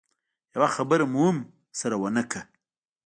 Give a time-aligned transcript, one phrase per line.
[0.55, 1.37] يوه خبره مو هم
[1.79, 2.41] سره ونه کړه.